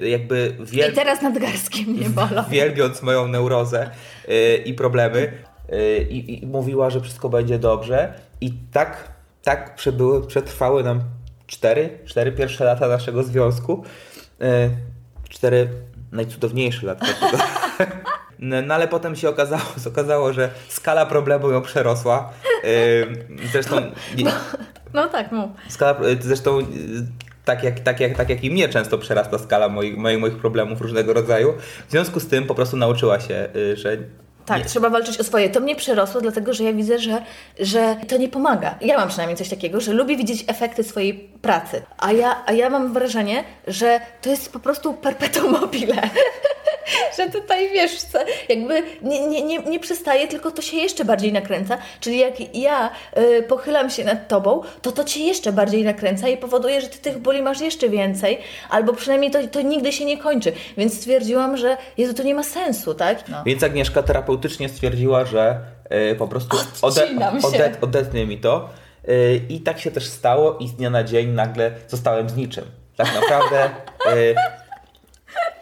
Yy, 0.00 0.08
Jakby 0.08 0.56
wiel... 0.60 0.92
I 0.92 0.94
teraz 0.94 1.22
nadgarstki 1.22 1.86
mnie 1.86 2.08
bolą. 2.10 2.44
wielbiąc 2.50 3.02
moją 3.02 3.28
neurozę 3.28 3.90
yy, 4.28 4.56
i 4.56 4.74
problemy 4.74 5.32
i, 6.10 6.42
i 6.42 6.46
mówiła, 6.46 6.90
że 6.90 7.00
wszystko 7.00 7.28
będzie 7.28 7.58
dobrze 7.58 8.14
i 8.40 8.52
tak, 8.72 9.08
tak 9.42 9.74
przebyły, 9.74 10.26
przetrwały 10.26 10.84
nam 10.84 11.00
cztery, 11.46 11.98
cztery 12.04 12.32
pierwsze 12.32 12.64
lata 12.64 12.88
naszego 12.88 13.22
związku. 13.22 13.84
Cztery 15.28 15.68
najcudowniejsze 16.12 16.86
lata. 16.86 17.06
naszego- 17.06 17.42
No, 18.38 18.62
no 18.62 18.74
ale 18.74 18.88
potem 18.88 19.16
się 19.16 19.28
okazało, 19.28 19.62
okazało, 19.86 20.32
że 20.32 20.50
skala 20.68 21.06
problemu 21.06 21.50
ją 21.50 21.62
przerosła. 21.62 22.32
Zresztą 23.52 23.76
nie- 24.16 24.32
No 24.94 25.08
tak, 25.08 25.32
no. 25.32 25.48
Skala, 25.68 25.96
zresztą 26.20 26.58
y, 26.58 26.64
tak 27.44 27.64
jak, 27.64 27.80
tak, 27.80 28.00
jak, 28.00 28.16
tak 28.16 28.28
jak 28.30 28.44
i 28.44 28.50
mnie 28.50 28.68
często 28.68 28.98
przerasta 28.98 29.38
skala 29.38 29.68
moich, 29.68 29.96
moich, 29.96 30.20
moich 30.20 30.36
problemów 30.36 30.80
różnego 30.80 31.12
rodzaju. 31.12 31.52
W 31.88 31.90
związku 31.90 32.20
z 32.20 32.26
tym 32.28 32.46
po 32.46 32.54
prostu 32.54 32.76
nauczyła 32.76 33.20
się, 33.20 33.48
y, 33.56 33.76
że 33.76 33.96
Tak, 34.46 34.58
nie, 34.58 34.64
trzeba 34.64 34.90
walczyć 34.90 35.20
o 35.20 35.24
swoje. 35.24 35.48
To 35.50 35.60
mnie 35.60 35.76
przerosło, 35.76 36.20
dlatego 36.20 36.54
że 36.54 36.64
ja 36.64 36.72
widzę, 36.72 36.98
że, 36.98 37.22
że 37.60 37.96
to 38.08 38.16
nie 38.16 38.28
pomaga. 38.28 38.74
Ja 38.80 38.98
mam 38.98 39.08
przynajmniej 39.08 39.36
coś 39.36 39.48
takiego, 39.48 39.80
że 39.80 39.92
lubię 39.92 40.16
widzieć 40.16 40.44
efekty 40.46 40.84
swojej 40.84 41.14
pracy. 41.42 41.82
A 41.98 42.12
ja, 42.12 42.42
a 42.46 42.52
ja 42.52 42.70
mam 42.70 42.92
wrażenie, 42.92 43.44
że 43.66 44.00
to 44.22 44.30
jest 44.30 44.52
po 44.52 44.60
prostu 44.60 44.94
perpetuum 44.94 45.52
mobile. 45.52 46.02
że 47.16 47.30
tutaj 47.30 47.70
wiesz, 47.72 48.02
co, 48.02 48.18
jakby 48.48 48.82
nie, 49.02 49.26
nie, 49.26 49.42
nie, 49.42 49.58
nie 49.58 49.80
przestaje, 49.80 50.28
tylko 50.28 50.50
to 50.50 50.62
się 50.62 50.76
jeszcze 50.76 51.04
bardziej 51.04 51.32
nakręca. 51.32 51.78
Czyli 52.00 52.18
jak 52.18 52.56
ja 52.56 52.90
y, 53.18 53.42
pochylam 53.42 53.90
się 53.90 54.04
nad 54.04 54.28
tobą, 54.28 54.62
to 54.82 54.92
to 54.92 55.04
cię 55.04 55.20
jeszcze 55.20 55.52
bardziej 55.52 55.84
nakręca 55.84 56.28
i 56.28 56.36
powoduje, 56.36 56.80
że 56.80 56.88
ty 56.88 56.98
tych 56.98 57.18
boli 57.18 57.42
masz 57.42 57.60
jeszcze 57.60 57.88
więcej, 57.88 58.38
albo 58.70 58.92
przynajmniej 58.92 59.30
to, 59.30 59.38
to 59.48 59.60
nigdy 59.60 59.92
się 59.92 60.04
nie 60.04 60.18
kończy. 60.18 60.52
Więc 60.76 60.96
stwierdziłam, 60.96 61.56
że 61.56 61.76
Jezu, 61.98 62.14
to 62.14 62.22
nie 62.22 62.34
ma 62.34 62.42
sensu, 62.42 62.94
tak? 62.94 63.28
No. 63.28 63.42
Więc 63.46 63.62
Agnieszka 63.62 64.02
terapeutycznie 64.02 64.68
stwierdziła, 64.68 65.24
że 65.24 65.60
y, 66.12 66.14
po 66.14 66.28
prostu 66.28 66.56
się. 66.56 66.64
ode, 66.82 67.72
odetnie 67.80 68.26
mi 68.26 68.38
to. 68.38 68.68
Y, 69.08 69.40
I 69.48 69.60
tak 69.60 69.80
się 69.80 69.90
też 69.90 70.06
stało 70.06 70.58
i 70.58 70.68
z 70.68 70.74
dnia 70.74 70.90
na 70.90 71.04
dzień 71.04 71.28
nagle 71.28 71.72
zostałem 71.88 72.30
z 72.30 72.36
niczym. 72.36 72.64
Tak 72.96 73.14
naprawdę 73.14 73.70
y, 74.16 74.34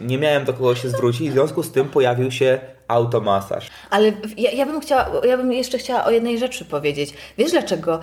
nie 0.01 0.19
miałem 0.19 0.45
do 0.45 0.53
kogo 0.53 0.75
się 0.75 0.89
zwrócić, 0.89 1.31
w 1.31 1.33
związku 1.33 1.63
z 1.63 1.73
tym 1.73 1.89
pojawił 1.89 2.31
się 2.31 2.59
automasaż. 2.89 3.71
Ale 3.91 4.13
ja, 4.37 4.51
ja 4.51 4.67
bym 4.67 4.81
chciała, 4.81 5.11
ja 5.25 5.37
bym 5.37 5.53
jeszcze 5.53 5.79
chciała 5.79 6.05
o 6.05 6.11
jednej 6.11 6.39
rzeczy 6.39 6.65
powiedzieć. 6.65 7.15
Wiesz 7.39 7.51
dlaczego 7.51 8.01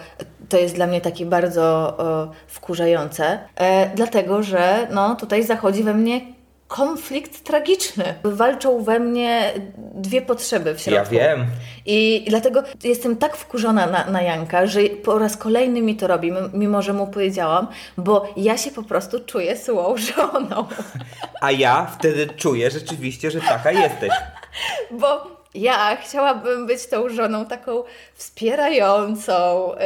to 0.50 0.58
jest 0.58 0.76
dla 0.76 0.88
mnie 0.88 1.02
takie 1.02 1.26
bardzo 1.26 1.96
e, 2.00 2.34
wkurzające? 2.48 3.40
E, 3.56 3.96
dlatego, 3.96 4.44
że 4.44 4.88
no, 4.92 5.16
tutaj 5.16 5.44
zachodzi 5.44 5.84
we 5.84 5.94
mnie 5.94 6.35
konflikt 6.68 7.44
tragiczny. 7.44 8.16
Walczą 8.24 8.84
we 8.84 9.00
mnie 9.00 9.54
dwie 9.78 10.22
potrzeby 10.22 10.76
w 10.76 10.82
środku. 10.82 11.16
Ja 11.16 11.22
wiem. 11.22 11.46
I 11.86 12.26
dlatego 12.28 12.64
jestem 12.84 13.18
tak 13.18 13.38
wkurzona 13.38 13.86
na, 13.88 14.06
na 14.06 14.22
Janka, 14.22 14.68
że 14.68 14.80
po 15.04 15.20
raz 15.20 15.38
kolejny 15.38 15.82
mi 15.82 15.96
to 15.96 16.08
robi, 16.08 16.32
mimo 16.54 16.82
że 16.82 16.94
mu 16.94 17.08
powiedziałam, 17.08 17.68
bo 17.98 18.34
ja 18.38 18.58
się 18.58 18.72
po 18.72 18.84
prostu 18.84 19.20
czuję 19.20 19.58
złą 19.58 19.96
żoną. 20.16 20.68
A 21.42 21.52
ja 21.52 21.86
wtedy 22.00 22.28
czuję 22.28 22.72
rzeczywiście, 22.72 23.32
że 23.32 23.42
taka 23.42 23.72
jesteś. 23.72 24.12
Bo 24.92 25.36
ja 25.56 25.98
chciałabym 25.98 26.68
być 26.68 26.88
tą 26.88 27.10
żoną 27.10 27.46
taką 27.46 27.84
wspierającą, 28.14 29.72
y, 29.74 29.78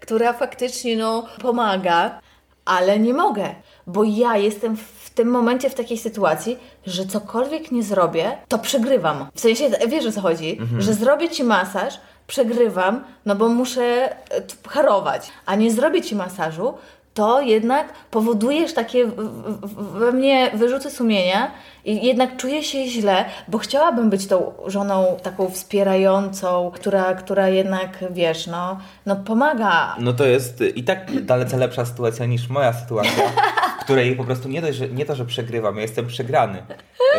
która 0.00 0.32
faktycznie 0.32 0.96
no, 0.96 1.26
pomaga, 1.42 2.20
ale 2.64 2.98
nie 2.98 3.14
mogę, 3.14 3.54
bo 3.86 4.04
ja 4.04 4.36
jestem 4.36 4.76
w 4.76 5.10
tym 5.10 5.28
momencie 5.28 5.70
w 5.70 5.74
takiej 5.74 5.98
sytuacji, 5.98 6.58
że 6.86 7.06
cokolwiek 7.06 7.72
nie 7.72 7.82
zrobię, 7.82 8.32
to 8.48 8.58
przegrywam. 8.58 9.26
W 9.34 9.40
sensie, 9.40 9.64
wiesz 9.88 10.06
o 10.06 10.12
co 10.12 10.20
chodzi? 10.20 10.58
Że 10.78 10.94
zrobię 10.94 11.28
ci 11.28 11.44
masaż, 11.44 12.00
przegrywam, 12.26 13.04
no 13.26 13.34
bo 13.36 13.48
muszę 13.48 14.08
t- 14.30 14.68
harować, 14.68 15.30
a 15.46 15.54
nie 15.54 15.70
zrobię 15.70 16.02
ci 16.02 16.16
masażu, 16.16 16.74
to 17.14 17.40
jednak 17.40 17.86
powodujesz 18.10 18.74
takie 18.74 19.06
we 19.98 20.12
mnie 20.12 20.50
wyrzuty 20.54 20.90
sumienia 20.90 21.50
i 21.84 22.06
jednak 22.06 22.36
czuję 22.36 22.62
się 22.62 22.86
źle, 22.86 23.24
bo 23.48 23.58
chciałabym 23.58 24.10
być 24.10 24.26
tą 24.26 24.52
żoną 24.66 25.16
taką 25.22 25.50
wspierającą, 25.50 26.70
która, 26.74 27.14
która 27.14 27.48
jednak, 27.48 27.88
wiesz, 28.10 28.46
no, 28.46 28.78
no 29.06 29.16
pomaga. 29.16 29.96
No 29.98 30.12
to 30.12 30.24
jest 30.24 30.60
i 30.74 30.84
tak 30.84 31.24
dalece 31.24 31.56
lepsza 31.56 31.84
sytuacja 31.84 32.26
niż 32.26 32.48
moja 32.48 32.72
sytuacja, 32.72 33.12
której 33.86 34.16
po 34.16 34.24
prostu 34.24 34.48
nie, 34.48 34.62
dość, 34.62 34.78
że, 34.78 34.88
nie 34.88 35.06
to, 35.06 35.16
że 35.16 35.24
przegrywam, 35.24 35.76
ja 35.76 35.82
jestem 35.82 36.06
przegrany. 36.06 36.62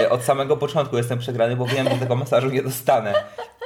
Y, 0.01 0.09
Od 0.09 0.23
samego 0.23 0.57
początku 0.57 0.97
jestem 0.97 1.19
przegrany, 1.19 1.55
bo 1.55 1.65
wiem, 1.65 1.89
że 1.89 1.95
tego 1.95 2.15
masażu 2.15 2.49
nie 2.49 2.63
dostanę. 2.63 3.13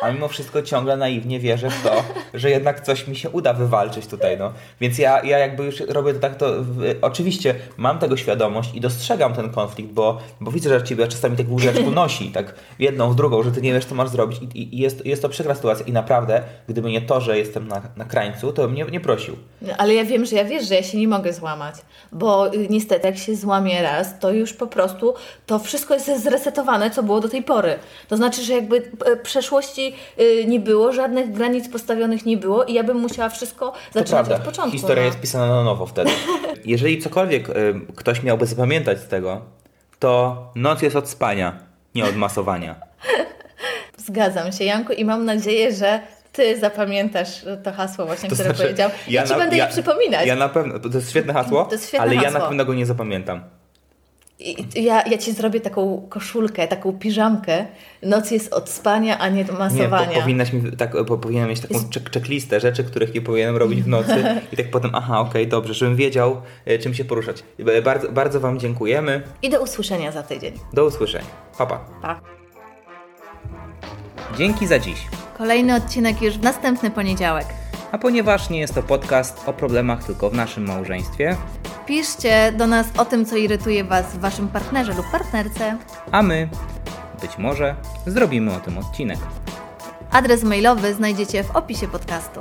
A 0.02 0.12
mimo 0.12 0.28
wszystko 0.28 0.62
ciągle 0.62 0.98
naiwnie 0.98 1.40
wierzę 1.40 1.70
w 1.70 1.84
to, 1.84 2.04
że 2.34 2.50
jednak 2.50 2.82
coś 2.82 3.08
mi 3.08 3.16
się 3.16 3.30
uda 3.30 3.54
wywalczyć 3.54 4.08
tutaj, 4.08 4.38
no. 4.38 4.54
Więc 4.82 4.98
ja, 4.98 5.24
ja 5.24 5.38
jakby 5.38 5.64
już 5.64 5.80
robię 5.80 6.14
to 6.14 6.20
tak, 6.20 6.36
to 6.36 6.64
w, 6.64 6.96
oczywiście 7.02 7.56
mam 7.78 8.00
tego 8.00 8.18
świadomość 8.18 8.76
i 8.76 8.82
dostrzegam 8.82 9.34
ten 9.34 9.50
konflikt, 9.50 9.92
bo, 9.92 10.18
bo 10.42 10.52
widzę, 10.52 10.70
że 10.80 10.84
ciebie 10.86 11.08
czasami 11.08 11.38
tak 11.38 11.50
łóżeczku 11.50 11.92
nosi, 12.02 12.30
tak 12.32 12.56
jedną, 12.80 13.12
w 13.12 13.16
drugą, 13.16 13.44
że 13.44 13.52
ty 13.52 13.62
nie 13.62 13.74
wiesz, 13.74 13.86
co 13.86 13.96
masz 13.96 14.10
zrobić 14.10 14.40
i, 14.42 14.76
i- 14.76 14.78
jest, 14.82 15.06
jest 15.06 15.22
to 15.22 15.30
przykra 15.30 15.56
sytuacja 15.56 15.86
i 15.86 15.92
naprawdę, 15.92 16.44
gdyby 16.68 16.90
nie 16.92 17.02
to, 17.02 17.22
że 17.22 17.38
jestem 17.38 17.68
na, 17.68 17.82
na 17.98 18.06
krańcu, 18.06 18.54
to 18.54 18.62
bym 18.62 18.76
nie, 18.76 18.86
nie 18.86 19.00
prosił. 19.00 19.36
No, 19.62 19.74
Ale 19.78 19.94
ja 19.94 20.06
wiem, 20.06 20.26
że 20.26 20.36
ja 20.36 20.46
wiesz, 20.46 20.68
że 20.68 20.76
ja 20.76 20.84
się 20.84 20.98
nie 20.98 21.08
mogę 21.08 21.34
złamać, 21.34 21.76
bo 22.12 22.54
y, 22.54 22.68
niestety 22.70 23.08
jak 23.08 23.18
się 23.18 23.36
złamie 23.36 23.82
raz, 23.82 24.20
to 24.20 24.32
już 24.32 24.54
po 24.54 24.68
prostu 24.68 25.14
to 25.46 25.60
wszystko 25.60 25.94
jest 25.94 26.24
zresetowane, 26.24 26.92
co 26.92 27.04
było 27.04 27.20
do 27.20 27.30
tej 27.30 27.44
pory. 27.44 27.76
To 28.08 28.18
znaczy, 28.18 28.44
że 28.44 28.54
jakby 28.54 28.92
e, 29.06 29.16
y, 30.20 30.46
nie 30.46 30.60
było, 30.60 30.92
żadnych 30.94 31.32
granic 31.32 31.70
postawionych 31.70 32.26
nie 32.26 32.38
było 32.38 32.64
i 32.64 32.74
ja 32.74 32.84
bym 32.84 32.98
musiała 32.98 33.30
wszystko 33.30 33.74
zaczynać 33.92 34.30
od 34.30 34.42
początku. 34.42 34.72
historia 34.72 35.04
no. 35.04 35.08
jest 35.08 35.20
pisana 35.20 35.48
na 35.48 35.64
nowo 35.64 35.86
wtedy. 35.86 36.12
Jeżeli 36.66 37.02
cokolwiek 37.02 37.50
y, 37.50 37.54
ktoś 37.96 38.24
miałby 38.24 38.46
zapamiętać 38.46 39.00
z 39.00 39.08
tego, 39.08 39.42
to 40.00 40.44
noc 40.56 40.82
jest 40.82 40.96
od 40.96 41.10
spania, 41.10 41.60
nie 41.96 42.06
od 42.06 42.16
masowania. 42.16 42.76
Zgadzam 44.08 44.52
się, 44.52 44.64
Janku, 44.64 44.94
i 44.94 45.06
mam 45.06 45.26
nadzieję, 45.26 45.76
że 45.76 46.02
Ty 46.32 46.60
zapamiętasz 46.60 47.46
to 47.64 47.72
hasło 47.72 48.06
właśnie, 48.06 48.30
To 48.30 48.36
które 48.36 48.50
znaczy, 48.50 48.64
powiedział. 48.64 48.90
Ja, 49.08 49.24
Ci 49.24 49.30
na- 49.30 49.38
będę 49.38 49.58
je 49.58 49.68
przypominać. 49.68 50.28
Ja 50.28 50.36
na 50.36 50.50
pewno, 50.50 50.80
to 50.80 50.90
jest 50.94 51.10
świetne 51.10 51.34
hasło, 51.34 51.70
jest 51.72 51.88
świetne 51.88 52.06
ale 52.06 52.16
ja 52.16 52.22
hasło. 52.22 52.40
na 52.40 52.46
pewno 52.46 52.66
go 52.66 52.74
nie 52.74 52.86
zapamiętam. 52.86 53.44
Ja, 54.76 55.04
ja 55.08 55.18
Ci 55.18 55.32
zrobię 55.34 55.62
taką 55.62 56.08
koszulkę, 56.10 56.68
taką 56.68 56.94
piżamkę. 56.94 57.66
Noc 58.04 58.32
jest 58.32 58.54
od 58.54 58.70
spania, 58.70 59.18
a 59.20 59.30
nie 59.30 59.46
do 59.46 59.54
Nie, 59.54 59.60
masowania. 59.60 60.08
po, 60.14 60.22
powinnaś 60.22 60.54
mi, 60.54 60.72
tak, 60.72 60.92
po, 61.06 61.30
mieć 61.30 61.60
taką 61.60 61.74
check, 61.94 62.14
checklistę 62.14 62.60
rzeczy, 62.60 62.84
których 62.84 63.14
nie 63.16 63.22
powinienem 63.22 63.58
robić 63.58 63.84
w 63.84 63.88
nocy 63.88 64.24
i 64.52 64.58
tak 64.58 64.72
potem, 64.72 64.92
aha, 64.94 65.20
okej, 65.20 65.48
dobrze, 65.48 65.74
żebym 65.74 65.96
wiedział, 65.96 66.42
e, 66.66 66.80
czym 66.80 66.94
się 66.94 67.06
poruszać. 67.06 67.44
E, 67.68 67.82
Bardzo, 67.82 68.12
bardzo 68.12 68.40
Wam 68.40 68.60
dziękujemy. 68.60 69.24
I 69.42 69.50
do 69.50 69.62
usłyszenia 69.64 70.12
za 70.12 70.24
tydzień. 70.24 70.54
Do 70.74 70.86
usłyszenia. 70.86 71.26
Pa, 71.58 71.66
pa. 71.66 71.80
Pa. 72.02 72.22
Dzięki 74.38 74.68
za 74.68 74.80
dziś. 74.80 75.08
Kolejny 75.38 75.76
odcinek 75.76 76.22
już 76.22 76.38
w 76.38 76.42
następny 76.44 76.92
poniedziałek. 76.92 77.46
A 77.92 77.98
ponieważ 77.98 78.50
nie 78.50 78.60
jest 78.60 78.76
to 78.76 78.84
podcast 78.84 79.50
o 79.50 79.54
problemach 79.54 80.04
tylko 80.04 80.30
w 80.30 80.34
naszym 80.34 80.68
małżeństwie, 80.68 81.38
Piszcie 81.86 82.52
do 82.58 82.68
nas 82.68 82.88
o 82.98 83.06
tym, 83.06 83.26
co 83.26 83.36
irytuje 83.36 83.84
Was 83.84 84.06
w 84.06 84.20
Waszym 84.20 84.48
partnerze 84.48 84.94
lub 84.94 85.06
partnerce. 85.12 85.78
a 86.12 86.22
my, 86.22 86.50
być 87.22 87.38
może, 87.38 87.76
zrobimy 88.06 88.56
o 88.56 88.60
tym 88.60 88.78
odcinek. 88.78 89.20
Adres 90.12 90.44
mailowy 90.44 90.94
znajdziecie 90.94 91.44
w 91.44 91.56
opisie 91.56 91.88
podcastu. 91.88 92.40